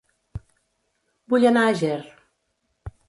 Vull 1.33 1.45
anar 1.53 1.67
a 1.67 1.77
Ger 1.83 1.95